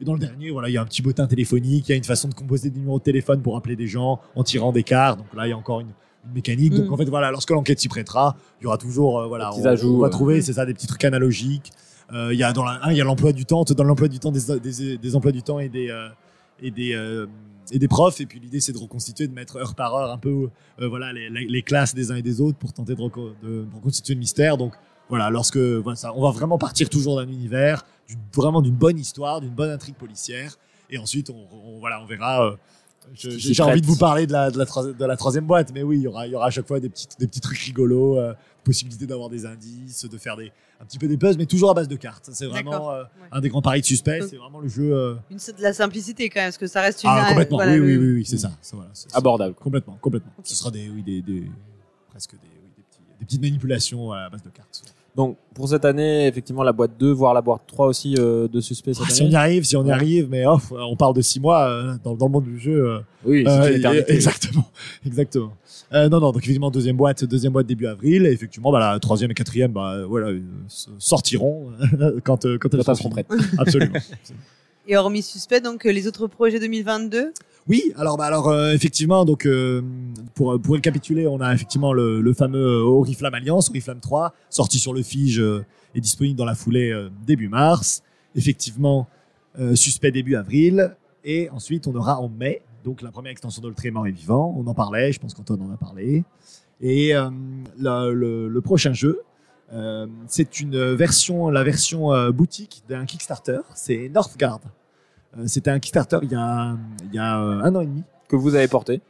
[0.00, 1.96] Et dans le dernier, voilà, il y a un petit bottin téléphonique, il y a
[1.96, 4.82] une façon de composer des numéros de téléphone pour appeler des gens en tirant des
[4.82, 5.18] cartes.
[5.18, 5.88] Donc là, il y a encore une,
[6.34, 6.74] mécanique.
[6.74, 6.92] Donc Mm.
[6.92, 9.58] en fait, voilà, lorsque l'enquête s'y prêtera, il y aura toujours, euh, voilà, Des on,
[9.58, 10.10] petits ajouts, on va ouais.
[10.10, 11.72] trouver, c'est ça, des petits trucs analogiques.
[12.12, 14.08] Euh, Il y a dans la, un, il y a l'emploi du temps, dans l'emploi
[14.08, 16.08] du temps des, des, des emplois du temps et des euh,
[16.62, 17.26] et des euh,
[17.72, 18.20] et des profs.
[18.20, 20.48] Et puis l'idée, c'est de reconstituer, de mettre heure par heure un peu,
[20.80, 23.32] euh, voilà, les, les- les classes des uns et des autres pour tenter de, reco-
[23.42, 24.56] de reconstituer le mystère.
[24.56, 24.74] Donc
[25.08, 27.84] voilà, lorsque voilà, ça, on va vraiment partir toujours d'un univers,
[28.34, 30.56] vraiment d'une bonne histoire, d'une bonne intrigue policière.
[30.90, 32.46] Et ensuite, on, on- voilà, on verra.
[32.46, 32.56] euh,
[33.14, 33.82] J'ai envie prête.
[33.82, 36.02] de vous parler de la, de la, troi- de la troisième boîte, mais oui, il
[36.02, 38.34] y aura, il y aura à chaque fois des petits, des petits trucs rigolos, euh,
[38.64, 41.74] possibilité d'avoir des indices, de faire des, un petit peu des puzzles, mais toujours à
[41.74, 42.28] base de cartes.
[42.32, 43.28] C'est vraiment euh, Ouais.
[43.32, 44.18] un des grands paris de suspect.
[44.20, 44.92] Donc- C'est vraiment le jeu.
[44.92, 47.10] euh, Une, de la simplicité quand même, parce que ça reste une.
[47.12, 47.58] ah, complètement.
[47.58, 48.50] voilà, oui, le- oui, oui, oui, c'est ça.
[48.72, 49.54] voilà, Abordable.
[49.54, 49.64] quoi.
[49.64, 50.32] Complètement, complètement.
[50.42, 51.48] Ce sera des, oui, des, des-
[52.10, 54.82] presque des, oui, des, petits- des petites manipulations à base de cartes.
[55.16, 58.60] Donc pour cette année, effectivement, la boîte 2, voire la boîte 3 aussi euh, de
[58.60, 61.14] suspect cette Ah, si on y arrive, si on y arrive, mais oh, on parle
[61.14, 62.84] de six mois euh, dans, dans le monde du jeu.
[62.86, 64.66] euh, Oui, c'est Euh, exactement,
[65.06, 65.52] exactement.
[65.94, 68.26] Euh, non, non, donc effectivement deuxième boîte, deuxième boîte début avril.
[68.26, 70.42] Et effectivement, bah, la troisième et quatrième, bah, voilà, euh,
[70.98, 71.68] sortiront
[72.24, 73.24] quand euh, quand elles seront finies.
[73.58, 73.98] Absolument.
[74.88, 77.32] Et hormis Suspect, donc euh, les autres projets 2022.
[77.68, 79.82] oui, alors, bah, alors euh, effectivement, donc euh,
[80.34, 85.02] pour pour récapituler, on a effectivement le, fameux Oriflamme Alliance, Oriflamme 3, sorti sur le
[85.02, 85.42] Fige
[85.94, 86.94] et disponible dans la foulée
[87.26, 88.02] début mars.
[88.36, 89.08] Effectivement,
[89.74, 90.94] suspect début avril.
[91.24, 94.54] Et ensuite, on aura en mai, donc la première extension de Le Mort et Vivant.
[94.56, 96.22] On en parlait, je pense qu'Antoine en a parlé.
[96.80, 97.12] Et
[97.78, 99.20] le prochain jeu,
[99.72, 103.58] euh, c'est une version, la version euh, boutique d'un Kickstarter.
[103.74, 104.60] C'est Northgard.
[105.38, 106.76] Euh, C'était un Kickstarter il y a,
[107.08, 108.02] il y a euh, un an et demi.
[108.28, 109.00] Que vous avez porté,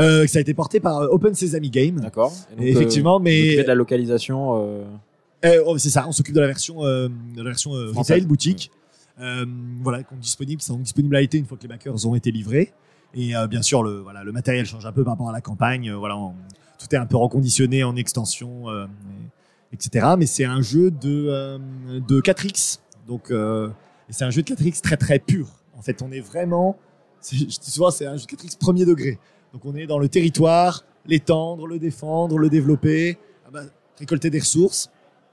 [0.00, 2.00] Euh, ça a été porté par euh, Open Sesame Game.
[2.00, 4.62] d'accord Et donc, Et effectivement, euh, vous mais de la localisation.
[4.62, 4.84] euh,
[5.44, 8.16] Euh, oh, c'est ça, on s'occupe de la version, euh, de la version euh, Française.
[8.16, 8.70] retail, boutique.
[9.20, 9.44] Euh,
[9.82, 12.14] voilà, qui sont disponibles, qui sont disponibles à l'été une fois que les backers ont
[12.14, 12.72] été livrés.
[13.14, 15.42] Et euh, bien sûr, le, voilà, le matériel change un peu par rapport à la
[15.42, 15.90] campagne.
[15.90, 16.32] Euh, voilà, on-
[16.78, 19.28] tout est un peu reconditionné en extension, euh, et-
[19.72, 20.06] etc.
[20.18, 21.58] Mais c'est un jeu de, euh,
[22.06, 22.80] de 4X.
[23.08, 23.68] Donc, euh,
[24.10, 25.48] c'est un jeu de 4X très très pur.
[25.76, 26.76] En fait, on est vraiment,
[27.20, 29.18] c'est- je dis souvent, c'est un jeu de 4X premier degré.
[29.52, 33.62] Donc, on est dans le territoire, l'étendre, le défendre, le développer, ah bah,
[33.98, 34.90] récolter des ressources.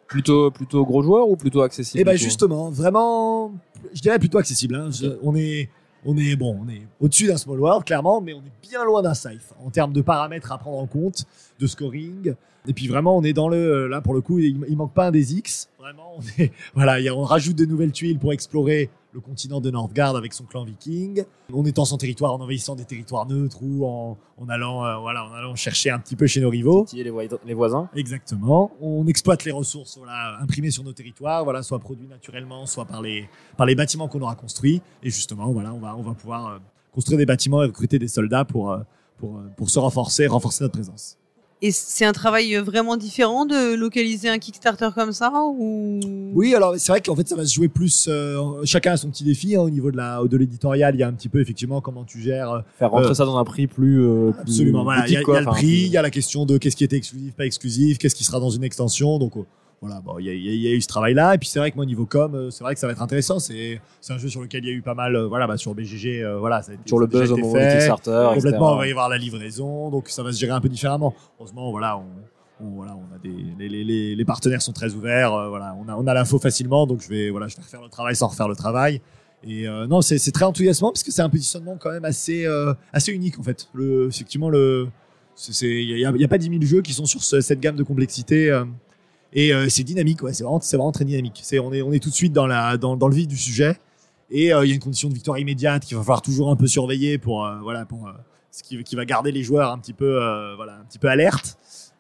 [0.08, 3.52] plutôt, plutôt gros joueur ou plutôt accessible ben du coup justement, vraiment,
[3.94, 4.74] je dirais plutôt accessible.
[4.74, 4.90] hein.
[4.90, 5.70] Je- on est
[6.04, 9.04] on est bon, on est au-dessus d'un small world clairement, mais on est bien loin
[9.04, 11.26] d'un safe en termes de paramètres à prendre en compte,
[11.60, 12.34] de scoring.
[12.68, 15.08] Et puis vraiment, on est dans le là pour le coup, il, il manque pas
[15.08, 15.70] un des X.
[15.80, 20.16] Vraiment, on est voilà, on rajoute de nouvelles tuiles pour explorer le continent de Northgard
[20.16, 21.24] avec son clan viking.
[21.52, 25.26] On étend son territoire en envahissant des territoires neutres ou en, en allant euh, voilà,
[25.26, 26.86] en allant chercher un petit peu chez nos rivaux.
[26.94, 27.90] Les, voi- les voisins.
[27.96, 28.72] Exactement.
[28.82, 33.02] On exploite les ressources voilà, imprimées sur nos territoires, voilà, soit produites naturellement, soit par
[33.02, 34.82] les, par les bâtiments qu'on aura construits.
[35.02, 36.58] Et justement, voilà, on va, on va pouvoir euh,
[36.92, 38.80] construire des bâtiments et recruter des soldats pour, euh,
[39.18, 41.18] pour, euh, pour se renforcer, renforcer notre présence.
[41.62, 46.00] Et c'est un travail vraiment différent de localiser un Kickstarter comme ça ou?
[46.34, 48.08] Oui, alors c'est vrai qu'en fait ça va se jouer plus.
[48.08, 50.96] euh, chacun a son petit défi hein, au niveau de la de l'éditorial.
[50.96, 52.50] Il y a un petit peu effectivement comment tu gères.
[52.50, 54.02] euh, Faire rentrer Euh, ça dans un prix plus.
[54.02, 54.84] euh, plus Absolument.
[54.86, 56.86] Voilà, il y, a- y le prix, il y a la question de qu'est-ce qui
[56.86, 59.20] était exclusif, pas exclusif, qu'est-ce qui sera dans une extension.
[59.20, 59.42] Donc euh,
[59.82, 61.36] voilà, bon, il y, a- y y eu ce travail-là.
[61.36, 63.02] Et puis c'est vrai que moi niveau com, euh, c'est vrai que ça va être
[63.02, 63.40] intéressant.
[63.40, 65.16] C'est c'est un jeu sur lequel il y a eu pas mal.
[65.16, 67.34] euh, voilà, bah, sur BGG, euh, voilà, ça a été, Sur le ça a déjà
[67.36, 67.72] buzz au moment fait.
[67.78, 68.28] Kickstarter.
[68.36, 71.14] Complètement, il va y avoir la livraison, donc ça va se gérer un peu différemment.
[71.40, 74.94] Heureusement, voilà, on, on- voilà, on a des, les, les- les- les partenaires sont très
[74.94, 77.62] ouverts, euh, voilà, on a, on a l'info facilement, donc je vais, voilà, je vais
[77.64, 79.02] refaire le travail sans refaire le travail.
[79.46, 82.46] Et euh, non, c'est très enthousiasmant parce que c'est un positionnement quand même assez,
[82.92, 83.70] assez unique en fait.
[83.74, 84.90] Le, effectivement, le,
[85.62, 87.84] il y a, a pas 10 000 jeux qui sont sur ce- cette gamme de
[87.84, 88.50] complexité.
[89.34, 91.44] Et euh, c'est dynamique, c'est vraiment, très dynamique.
[91.62, 93.78] On est, tout de suite dans le vif du sujet.
[94.32, 96.56] Et euh, il y a une condition de victoire immédiate qu'il va falloir toujours un
[96.56, 97.56] peu surveiller pour, euh,
[98.52, 100.20] ce qui, va garder les joueurs un petit peu,
[100.56, 100.80] voilà.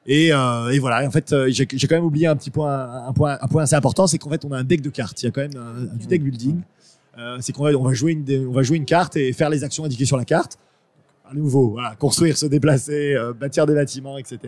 [0.05, 0.31] Et,
[0.79, 1.07] voilà.
[1.07, 3.13] En fait, j'ai quand même oublié un petit point,
[3.59, 5.21] assez important, c'est qu'en fait, on a un deck de cartes.
[5.21, 6.61] Il y a quand même du deck building.
[7.41, 10.57] C'est qu'on va, jouer une, carte et faire les actions indiquées sur la carte.
[11.29, 14.39] À nouveau, construire, se déplacer, bâtir des bâtiments, etc.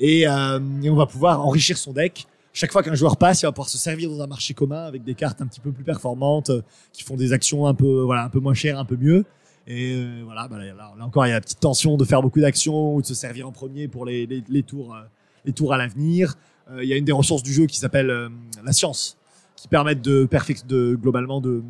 [0.00, 2.26] Et, euh, et on va pouvoir enrichir son deck.
[2.52, 5.04] Chaque fois qu'un joueur passe, il va pouvoir se servir dans un marché commun avec
[5.04, 8.24] des cartes un petit peu plus performantes, euh, qui font des actions un peu, voilà,
[8.24, 9.24] un peu moins chères, un peu mieux.
[9.66, 12.40] Et euh, voilà, bah, là, encore, il y a la petite tension de faire beaucoup
[12.40, 14.96] d'actions ou de se servir en premier pour les, les, tours,
[15.44, 16.34] les tours à l'avenir.
[16.80, 18.30] Il y a une des ressources du jeu qui s'appelle
[18.64, 19.18] la science,
[19.56, 20.28] qui permettent de,
[20.66, 21.62] de globalement de,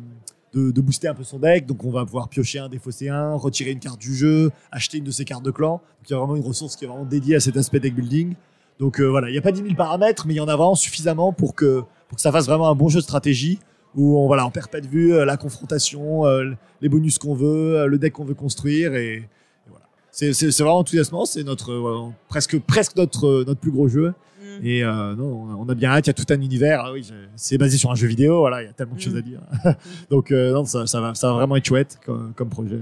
[0.53, 1.65] de, booster un peu son deck.
[1.65, 5.03] Donc on va pouvoir piocher un, défausser un, retirer une carte du jeu, acheter une
[5.03, 5.73] de ses cartes de clan.
[5.73, 7.95] Donc il y a vraiment une ressource qui est vraiment dédiée à cet aspect deck
[7.95, 8.35] building.
[8.79, 10.55] Donc euh, voilà, il n'y a pas 10 000 paramètres, mais il y en a
[10.55, 13.59] vraiment suffisamment pour que, pour que ça fasse vraiment un bon jeu de stratégie
[13.95, 17.35] où on, voilà, on perd pas de vue euh, la confrontation, euh, les bonus qu'on
[17.35, 19.27] veut, le deck qu'on veut construire et,
[19.69, 19.85] voilà.
[20.11, 24.13] C'est, vraiment enthousiasmant, c'est notre presque presque notre notre plus gros jeu
[24.59, 24.65] Mm.
[24.65, 26.81] et euh, non, on a- bien hâte, il y a tout un univers.
[26.85, 29.01] Ah oui, c'est basé sur un jeu vidéo, voilà, il y a tellement de Mm.
[29.03, 29.39] choses à dire.
[30.09, 32.79] Donc euh, non, ça, ça va ça va vraiment être chouette comme, comme projet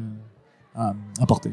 [0.75, 1.51] à, à porter.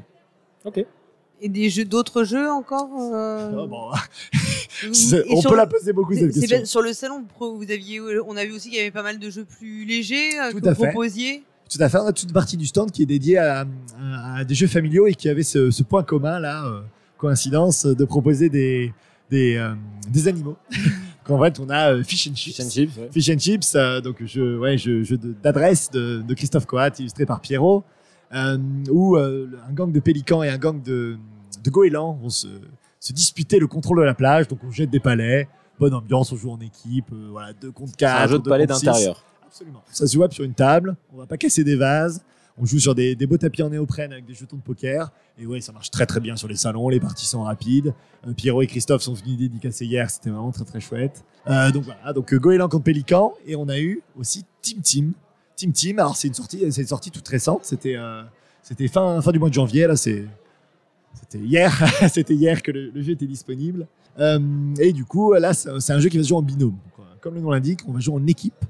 [1.43, 6.15] Et des jeux, d'autres jeux encore euh, bon, et on peut le- la poser beaucoup
[6.15, 6.57] c'est- cette question.
[6.57, 9.19] bien, sur le salon, vous aviez, on a vu aussi qu'il y avait pas mal
[9.19, 10.89] de jeux plus légers Tout que à vous fait.
[10.91, 11.43] proposiez.
[11.71, 11.99] Tout à fait.
[11.99, 13.67] On a toute une partie du stand qui est dédiée à,
[14.01, 16.81] à- à des jeux familiaux et qui avait ce, ce point commun là, euh,
[17.19, 18.93] coïncidence, de proposer des
[19.31, 19.75] des, euh,
[20.09, 20.57] des animaux.
[21.25, 22.57] Qu'en fait, on a euh, Fish and Chips.
[22.57, 23.09] Fish and chips, ouais.
[23.13, 25.03] Fish and Chips, euh, donc jeu, ouais, jeu,
[25.43, 27.83] d'adresse de, de Christophe Coat, illustré par Pierrot,
[28.91, 31.17] où un gang de pélicans et un gang de,
[31.65, 32.47] de goélands vont se,
[33.01, 34.49] se disputer le contrôle de la plage.
[34.49, 37.91] Donc on jette des palais, bonne ambiance, on joue en équipe, euh, voilà, deux contre
[37.93, 38.23] C'est quatre.
[38.23, 39.23] un jeu de palais d'intérieur.
[39.47, 39.83] Absolument.
[39.91, 42.23] Ça se joue sur une table, on va pas casser des vases,
[42.59, 45.11] on joue sur des, beaux tapis en néoprène avec des jetons de poker.
[45.39, 47.95] Et ouais, ça marche très très bien sur les salons, les parties sont rapides.
[48.27, 51.25] Euh, Pierrot et Christophe sont venus dédicacer hier, c'était vraiment très très chouette.
[51.49, 53.35] Euh, donc voilà, donc euh, Goéland contre Pélican.
[53.47, 55.13] Et on a eu aussi Team Team.
[55.55, 57.97] Team Team, alors c'est une sortie, une sortie toute récente, c'était
[58.89, 59.97] fin, fin du mois de janvier, là.
[59.97, 60.27] C'était
[61.35, 61.73] hier,
[62.13, 63.87] c'était hier que le, jeu était disponible.
[64.79, 66.77] Et du coup, là, c'est un jeu qui va se jouer en binôme.
[67.21, 68.65] Comme le nom l'indique, on va jouer en équipe.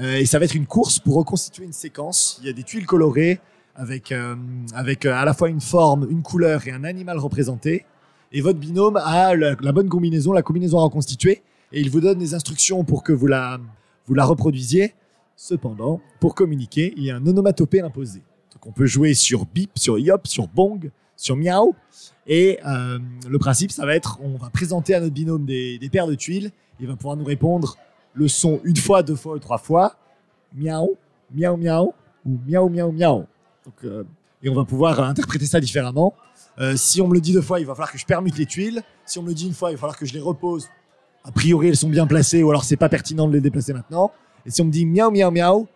[0.00, 2.38] Euh, et ça va être une course pour reconstituer une séquence.
[2.40, 3.40] Il y a des tuiles colorées
[3.74, 4.34] avec, euh,
[4.74, 7.84] avec euh, à la fois une forme, une couleur et un animal représenté.
[8.32, 11.42] Et votre binôme a la, bonne combinaison, la combinaison à reconstituer.
[11.72, 13.58] Et il vous donne des instructions pour que vous la,
[14.06, 14.94] vous la reproduisiez.
[15.36, 18.22] Cependant, pour communiquer, il y a un onomatopée imposé.
[18.52, 21.74] Donc on peut jouer sur bip, sur yop, sur bong, sur miaou.
[22.26, 26.14] Et le principe, ça va être, on va présenter à notre binôme des paires de
[26.14, 26.50] tuiles.
[26.78, 27.78] Il va pouvoir nous répondre
[28.14, 29.96] le son une fois, deux fois ou trois fois.
[30.54, 30.96] Miaou,
[31.34, 31.94] miaou, miaou,
[32.26, 33.26] ou miaou, miaou, miaou.
[33.64, 34.04] Donc, euh,
[34.42, 36.14] et on va pouvoir interpréter ça différemment.
[36.58, 38.46] Euh, si on me le dit deux fois, il va falloir que je permute les
[38.46, 38.82] tuiles.
[39.04, 40.68] Si on me le dit une fois, il va falloir que je les repose.
[41.24, 44.10] A priori, elles sont bien placées, ou alors c'est pas pertinent de les déplacer maintenant.
[44.46, 45.68] Et si on me dit miaou, miaou, miaou,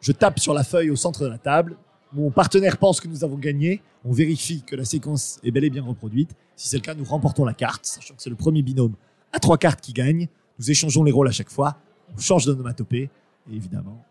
[0.00, 1.76] je tape sur la feuille au centre de la table.
[2.12, 3.82] Mon partenaire pense que nous avons gagné.
[4.04, 6.30] On vérifie que la séquence est bel et bien reproduite.
[6.56, 8.94] Si c'est le cas, nous remportons la carte, sachant que c'est le premier binôme
[9.32, 10.28] à trois cartes qui gagne.
[10.60, 11.74] Nous échangeons les rôles à chaque fois.
[12.16, 13.08] On change d'onomatopée.
[13.50, 14.04] Et évidemment,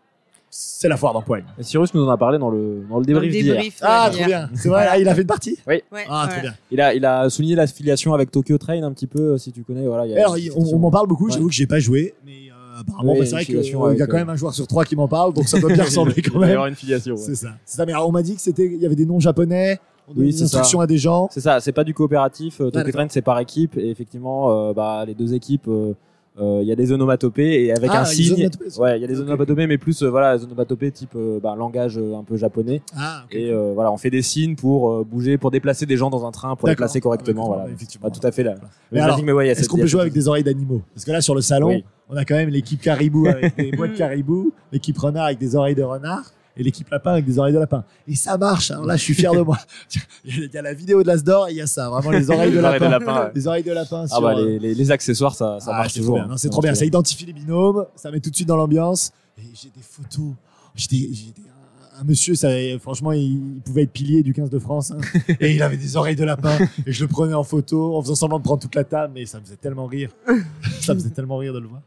[0.50, 1.44] c'est la foire d'empoigne.
[1.58, 3.54] Et Cyrus nous en a parlé dans le, dans le Dans le débrief d'hier.
[3.54, 4.50] débrief, Ah, trop bien.
[4.54, 6.32] C'est vrai, ah, il a fait une partie Ouais, Ah, ouais.
[6.32, 6.54] trop bien.
[6.72, 9.86] Il a, il a souligné l'affiliation avec Tokyo Train un petit peu, si tu connais.
[9.86, 11.32] Voilà, il y a Alors, il- on, m'en parle beaucoup, Ouais.
[11.32, 13.44] j'avoue que j'ai pas joué, mais euh, apparemment, Oui, bah, il y c'est a vrai
[13.44, 15.46] qu'il y filiation a quand euh, même un joueur sur trois qui m'en parle, donc
[15.46, 16.50] ça doit bien ressembler quand Il va y même.
[16.50, 17.14] avoir une filiation.
[17.14, 17.20] ouais.
[17.20, 17.50] C'est ça.
[17.64, 17.86] C'est ça.
[17.86, 20.26] Mais alors, on m'a dit que c'était, il y avait des noms japonais, on Oui,
[20.26, 20.44] des c'est ça.
[20.46, 21.28] instructions à des gens.
[21.30, 22.60] C'est ça, c'est pas du coopératif.
[22.60, 22.90] Euh, Tokyo.
[22.90, 23.76] Train, c'est par équipe.
[23.76, 25.68] Et effectivement, euh, bah, les deux équipes,
[26.38, 28.48] euh, euh, il y a des onomatopées et avec Ah, un signe.
[28.78, 31.54] Ouais, il y a des onomatopées, mais plus, euh, voilà, les onomatopées type euh, bah,
[31.58, 32.82] langage un peu japonais.
[32.96, 33.24] Ah.
[33.30, 36.26] Et euh, voilà, on fait des signes pour euh, bouger, pour déplacer des gens dans
[36.26, 37.44] un train, pour les placer correctement.
[37.44, 37.64] Ah, voilà.
[37.64, 38.08] ouais, effectivement.
[38.08, 38.54] Pas tout à fait là.
[38.92, 40.44] Mais alors, mais ouais, il y a Est-ce cette- qu'on peut jouer avec des oreilles
[40.44, 40.82] d'animaux?
[40.94, 41.84] Parce que là, sur le salon, Oui.
[42.08, 45.74] on a quand même l'équipe caribou avec des boîtes caribou, l'équipe renard avec des oreilles
[45.74, 47.84] de renard et l'équipe lapin avec des oreilles de lapin.
[48.06, 48.70] Et ça marche.
[48.70, 49.58] Alors là, je suis fier de moi.
[50.24, 52.52] Il y a- la vidéo de l'Asdor et il y a ça, vraiment les oreilles
[52.52, 53.30] de lapin.
[53.34, 55.94] Les oreilles de lapin Ah bah, euh, les, les, les accessoires, ça, ça Ah, marche
[55.94, 56.20] toujours.
[56.20, 56.34] hein.
[56.36, 56.74] c'est trop bien.
[56.74, 59.10] Ça identifie les binômes, ça met tout de suite dans l'ambiance.
[59.38, 60.34] Et j'ai des photos.
[60.74, 61.10] J'ai des-
[62.00, 62.48] un monsieur, ça,
[62.80, 64.90] franchement, il, il pouvait être pilier du 15 de France.
[64.90, 64.98] hein.
[65.40, 66.56] et il avait des oreilles de lapin.
[66.86, 69.12] Et je le prenais en photo en faisant semblant de prendre toute la table.
[69.14, 70.10] Mais ça me faisait tellement rire.
[70.80, 71.82] ça me faisait tellement rire de le voir.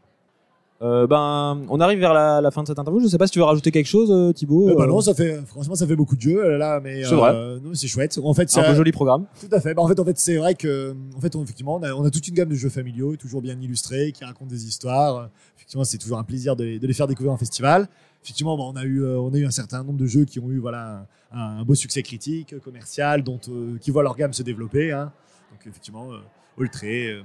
[0.84, 3.00] Euh, ben, on arrive vers la, la fin de cette interview.
[3.02, 4.70] Je sais pas si tu veux rajouter quelque chose, euh, Thibaut.
[4.70, 7.32] Euh, bah non, ça fait, franchement, ça fait beaucoup de jeux là, mais C'est vrai.
[7.34, 8.20] euh, chouette.
[8.22, 9.26] En fait, un c'est peu joli programme.
[9.40, 9.74] Tout à fait.
[9.74, 12.04] Bah, en fait, en fait, c'est vrai que, en fait, on, effectivement, on a, on
[12.04, 15.30] a toute une gamme de jeux familiaux, toujours bien illustrés, qui racontent des histoires.
[15.56, 17.88] Effectivement, c'est toujours un plaisir de les, de les faire découvrir en festival.
[18.22, 20.50] Effectivement, bah, on a eu, on a eu un certain nombre de jeux qui ont
[20.52, 23.40] eu, voilà, un, un beau succès critique, commercial, dont,
[23.80, 24.92] qui voient leur gamme se développer.
[24.92, 25.14] hein.
[25.52, 26.10] Donc, effectivement,
[26.58, 27.22] Oltré,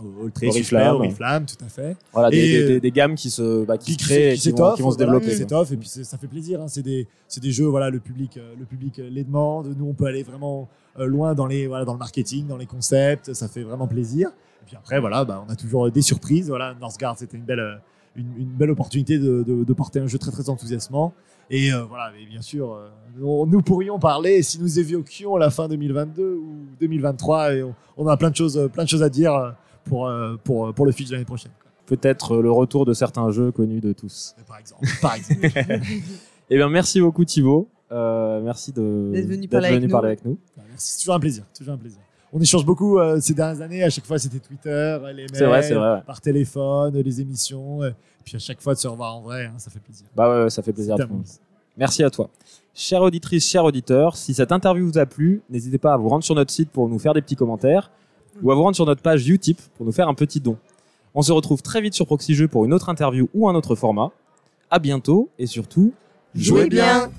[0.00, 0.96] Oriflamme.
[0.96, 1.96] Oriflamme, tout à fait.
[2.12, 4.40] Voilà, des, euh, des, des gammes qui se, bah, qui, se qui, créent, et qui
[4.42, 5.26] qui, vont, qui vont se développer.
[5.26, 5.38] qui quoi.
[5.38, 6.60] s'étoffent, et puis ça fait plaisir.
[6.62, 6.66] hein.
[6.68, 7.06] C'est des,
[7.50, 9.74] jeux, voilà, le public, euh, le public euh, les demande.
[9.76, 13.32] Nous, on peut aller vraiment loin dans les, voilà, dans le marketing, dans les concepts.
[13.34, 14.28] Ça fait vraiment plaisir.
[14.28, 16.48] Et puis après, voilà, bah, on a toujours des surprises.
[16.48, 17.80] Voilà, Northgard, c'était une belle,
[18.16, 21.12] une, une belle opportunité de, de, de porter un jeu très très enthousiasmant.
[21.50, 25.66] Et euh, voilà, mais bien sûr, euh, nous pourrions parler si nous évoquions la fin
[25.66, 27.54] 2022 ou 2023.
[27.54, 29.54] Et on, on a plein de choses, plein de choses à dire
[29.88, 31.52] pour, euh, pour, pour le pitch de l'année prochaine.
[31.86, 34.34] Peut-être euh, le retour de certains jeux connus de tous.
[34.46, 34.86] Par exemple.
[35.00, 35.48] Par exemple.
[36.50, 37.68] Eh bien, merci beaucoup Thibaut.
[37.92, 39.88] Euh, merci de D'être venu parler avec nous.
[39.90, 40.38] parler avec nous.
[40.56, 41.98] Bah, c'est toujours un plaisir, toujours un plaisir.
[42.32, 43.82] On échange beaucoup euh, ces dernières années.
[43.84, 45.94] À chaque fois, c'était Twitter, les mails, C'est vrai, c'est vrai.
[45.96, 46.00] ouais.
[46.06, 47.82] par téléphone, les émissions.
[47.82, 47.90] euh,
[48.24, 50.06] puis à chaque fois de se revoir en vrai, hein, ça fait plaisir.
[50.16, 50.94] Bah ouais, ouais, ça fait plaisir.
[50.94, 51.08] à tout
[51.76, 52.30] Merci à toi.
[52.74, 56.24] Chère auditrice, cher auditeur, si cette interview vous a plu, n'hésitez pas à vous rendre
[56.24, 57.90] sur notre site pour nous faire des petits commentaires
[58.42, 60.56] ou à vous rendre sur notre page Utip pour nous faire un petit don.
[61.14, 63.74] On se retrouve très vite sur Proxy Jeux pour une autre interview ou un autre
[63.74, 64.10] format.
[64.70, 65.92] À bientôt et surtout,
[66.34, 67.10] Jouez bien.